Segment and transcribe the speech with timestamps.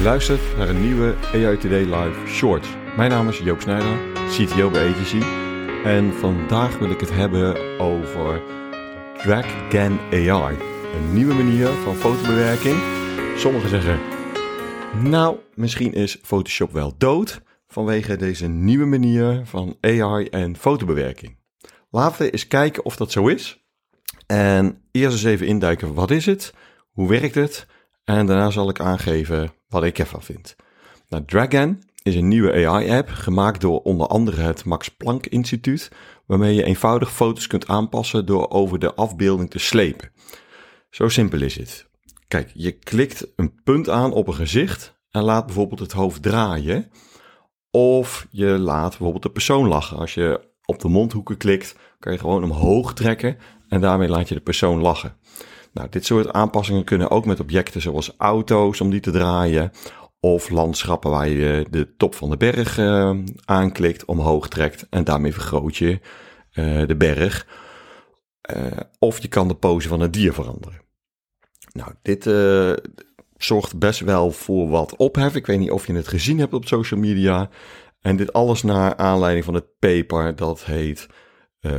[0.00, 2.66] Je luistert naar een nieuwe AI Today Live Short.
[2.96, 3.98] Mijn naam is Joop Snijder,
[4.28, 5.20] CTO bij Agency.
[5.84, 8.42] En vandaag wil ik het hebben over
[9.16, 10.56] DragGAN AI.
[10.94, 12.76] Een nieuwe manier van fotobewerking.
[13.36, 13.98] Sommigen zeggen,
[15.02, 21.36] nou, misschien is Photoshop wel dood vanwege deze nieuwe manier van AI en fotobewerking.
[21.90, 23.64] Laten we eens kijken of dat zo is.
[24.26, 26.54] En eerst eens even induiken, wat is het?
[26.90, 27.66] Hoe werkt het?
[28.04, 30.56] En daarna zal ik aangeven wat ik ervan vind.
[31.08, 35.90] Nou, Dragon is een nieuwe AI-app gemaakt door onder andere het Max Planck Instituut,
[36.26, 40.10] waarmee je eenvoudig foto's kunt aanpassen door over de afbeelding te slepen.
[40.90, 41.88] Zo simpel is het.
[42.28, 46.90] Kijk, je klikt een punt aan op een gezicht en laat bijvoorbeeld het hoofd draaien.
[47.70, 49.96] Of je laat bijvoorbeeld de persoon lachen.
[49.96, 54.34] Als je op de mondhoeken klikt, kan je gewoon omhoog trekken en daarmee laat je
[54.34, 55.16] de persoon lachen.
[55.72, 59.72] Nou, dit soort aanpassingen kunnen ook met objecten zoals auto's om die te draaien.
[60.20, 65.32] Of landschappen waar je de top van de berg uh, aanklikt, omhoog trekt en daarmee
[65.32, 66.00] vergroot je
[66.52, 67.46] uh, de berg.
[68.56, 68.66] Uh,
[68.98, 70.80] of je kan de pose van het dier veranderen.
[71.72, 72.24] Nou, dit
[73.36, 75.34] zorgt best wel voor wat ophef.
[75.34, 77.48] Ik weet niet of je het gezien hebt op social media.
[78.00, 81.06] En dit alles naar aanleiding van het paper dat heet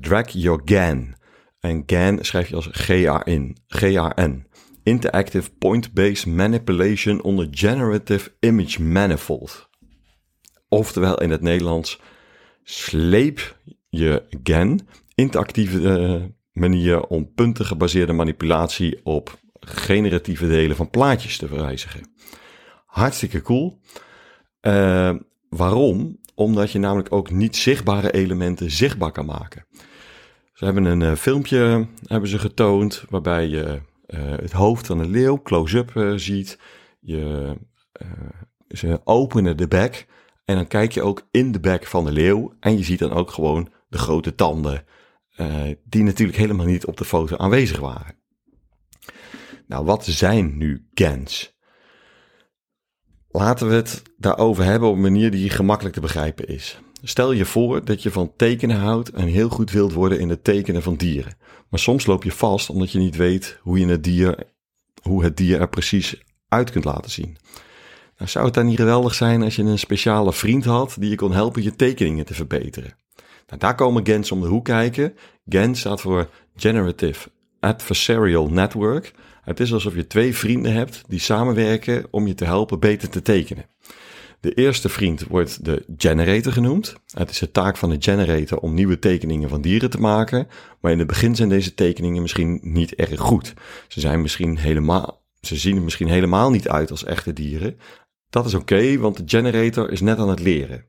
[0.00, 1.14] Drag Your GAN.
[1.62, 3.56] En GAN schrijf je als G-A-N.
[3.66, 4.46] G-A-N.
[4.82, 9.68] Interactive Point-Based Manipulation on Generative Image Manifold.
[10.68, 12.00] Oftewel in het Nederlands,
[12.62, 13.56] sleep
[13.88, 14.80] je GAN,
[15.14, 22.12] interactieve uh, manier om punten gebaseerde manipulatie op generatieve delen van plaatjes te verwijzigen.
[22.86, 23.80] Hartstikke cool.
[24.62, 25.14] Uh,
[25.48, 26.18] waarom?
[26.34, 29.66] Omdat je namelijk ook niet zichtbare elementen zichtbaar kan maken.
[30.62, 35.10] Ze hebben een uh, filmpje hebben ze getoond waarbij je uh, het hoofd van een
[35.10, 36.58] leeuw close-up ziet.
[37.00, 37.54] Je,
[38.68, 40.06] ze openen de bek
[40.44, 43.12] en dan kijk je ook in de bek van de leeuw en je ziet dan
[43.12, 44.84] ook gewoon de grote tanden
[45.84, 48.14] die natuurlijk helemaal niet op de foto aanwezig waren.
[49.66, 51.58] Nou, wat zijn nu GANs?
[53.28, 56.80] Laten we het daarover hebben op een manier die gemakkelijk te begrijpen is.
[57.02, 60.44] Stel je voor dat je van tekenen houdt en heel goed wilt worden in het
[60.44, 61.36] tekenen van dieren.
[61.68, 64.46] Maar soms loop je vast omdat je niet weet hoe je het dier,
[65.02, 67.36] hoe het dier er precies uit kunt laten zien.
[68.16, 71.16] Nou, zou het dan niet geweldig zijn als je een speciale vriend had die je
[71.16, 72.96] kon helpen je tekeningen te verbeteren?
[73.46, 75.14] Nou, daar komen GANs om de hoek kijken.
[75.48, 77.28] GAN staat voor Generative
[77.60, 79.12] Adversarial Network.
[79.42, 83.22] Het is alsof je twee vrienden hebt die samenwerken om je te helpen beter te
[83.22, 83.64] tekenen.
[84.42, 86.94] De eerste vriend wordt de generator genoemd.
[87.06, 90.48] Het is de taak van de generator om nieuwe tekeningen van dieren te maken.
[90.80, 93.54] Maar in het begin zijn deze tekeningen misschien niet erg goed.
[93.88, 97.78] Ze, zijn misschien helemaal, ze zien er misschien helemaal niet uit als echte dieren.
[98.30, 100.84] Dat is oké, want de generator is net aan het leren.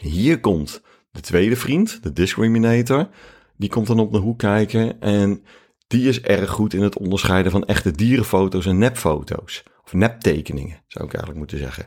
[0.00, 3.08] Hier komt de tweede vriend, de discriminator.
[3.56, 5.44] Die komt dan op de hoek kijken en
[5.86, 9.62] die is erg goed in het onderscheiden van echte dierenfoto's en nepfoto's.
[9.84, 11.86] Of neptekeningen, zou ik eigenlijk moeten zeggen.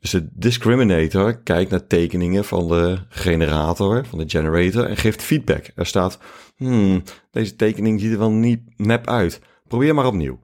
[0.00, 5.70] Dus de discriminator kijkt naar tekeningen van de generator, van de generator, en geeft feedback.
[5.74, 6.18] Er staat,
[6.56, 9.40] hmm, deze tekening ziet er wel niet nep uit.
[9.68, 10.38] Probeer maar opnieuw.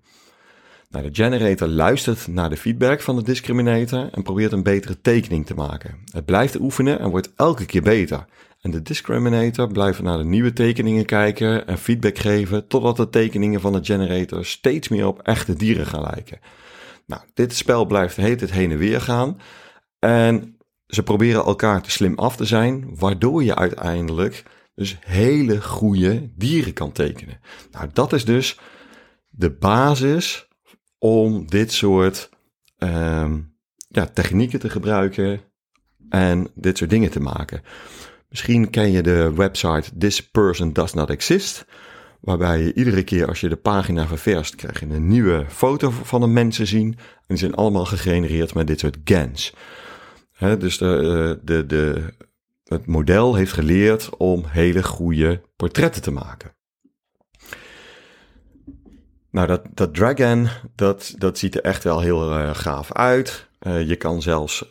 [0.93, 5.47] Nou, de generator luistert naar de feedback van de discriminator en probeert een betere tekening
[5.47, 5.99] te maken.
[6.13, 8.25] Het blijft oefenen en wordt elke keer beter.
[8.61, 13.61] En de discriminator blijft naar de nieuwe tekeningen kijken en feedback geven totdat de tekeningen
[13.61, 16.39] van de generator steeds meer op echte dieren gaan lijken.
[17.13, 19.41] Nou, dit spel blijft heet het heen en weer gaan.
[19.99, 20.57] En
[20.87, 24.45] ze proberen elkaar te slim af te zijn, waardoor je uiteindelijk
[24.75, 27.41] dus hele goede dieren kan tekenen.
[27.71, 28.59] Nou, dat is dus
[29.29, 30.49] de basis
[30.99, 32.29] om dit soort
[32.79, 33.57] um,
[33.89, 35.41] ja, technieken te gebruiken
[36.09, 37.63] en dit soort dingen te maken.
[38.29, 41.65] Misschien ken je de website This Person Does Not Exist.
[42.23, 46.23] Waarbij je iedere keer als je de pagina ververst, krijg je een nieuwe foto van
[46.23, 46.95] een mensen zien.
[46.97, 49.55] En die zijn allemaal gegenereerd met dit soort GANs.
[50.59, 52.15] dus de, eh, de, de,
[52.65, 56.55] het model heeft geleerd om hele goede portretten te maken.
[59.31, 63.49] Nou, dat, dat Dragon, dat, dat ziet er echt wel heel uh, gaaf uit.
[63.61, 64.69] Uh, je kan zelfs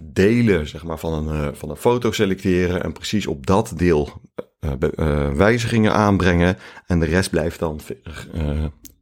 [0.00, 4.20] delen zeg maar, van, een, van een foto selecteren en precies op dat deel
[5.34, 6.58] wijzigingen aanbrengen.
[6.86, 7.80] En de rest blijft dan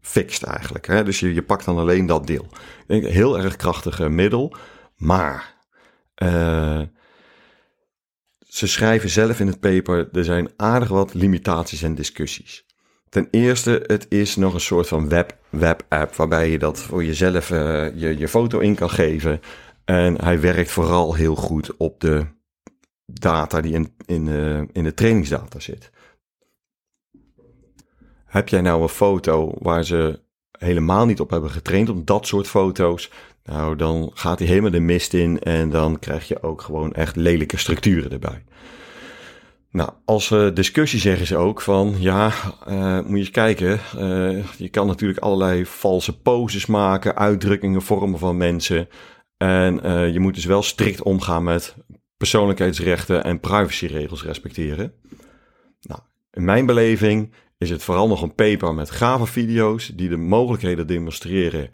[0.01, 0.87] fixed eigenlijk.
[0.87, 1.05] Hè?
[1.05, 2.47] Dus je, je pakt dan alleen dat deel.
[2.87, 4.57] Denk, heel erg krachtige middel.
[4.97, 5.55] Maar
[8.51, 12.67] ze schrijven zelf in het paper, er zijn aardig wat limitaties en discussies.
[13.09, 17.49] Ten eerste, het is nog een soort van web, web-app waarbij je dat voor jezelf
[17.49, 19.41] je, je foto in kan geven.
[19.85, 22.27] En hij werkt vooral heel goed op de
[23.13, 25.91] data die in, in, uh, in de trainingsdata zit.
[28.25, 30.21] Heb jij nou een foto waar ze
[30.59, 33.11] helemaal niet op hebben getraind, op dat soort foto's,
[33.45, 37.17] nou dan gaat hij helemaal de mist in en dan krijg je ook gewoon echt
[37.17, 38.45] lelijke structuren erbij.
[39.71, 42.33] Nou, als uh, discussie zeggen ze ook van ja,
[42.69, 43.81] uh, moet je eens kijken.
[44.57, 48.89] Je kan natuurlijk allerlei valse poses maken, uitdrukkingen vormen van mensen.
[49.37, 49.75] En
[50.13, 51.77] je moet dus wel strikt omgaan met
[52.21, 54.93] persoonlijkheidsrechten en privacyregels respecteren.
[55.81, 56.01] Nou,
[56.33, 60.87] in mijn beleving is het vooral nog een paper met gave video's die de mogelijkheden
[60.87, 61.71] demonstreren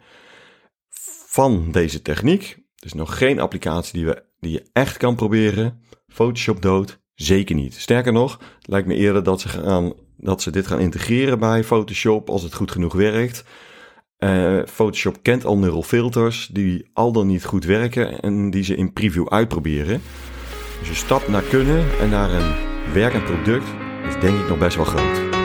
[1.27, 2.57] van deze techniek.
[2.75, 5.81] Dus nog geen applicatie die, we, die je echt kan proberen.
[6.07, 7.75] Photoshop dood, Zeker niet.
[7.75, 12.29] Sterker nog, lijkt me eerder dat ze, gaan, dat ze dit gaan integreren bij Photoshop
[12.29, 13.43] als het goed genoeg werkt.
[14.19, 18.75] Uh, Photoshop kent al neural filters die al dan niet goed werken en die ze
[18.75, 20.01] in preview uitproberen.
[20.79, 22.55] Dus je stap naar kunnen en naar een
[22.93, 23.67] werkend product
[24.07, 25.36] is denk ik nog best wel groot.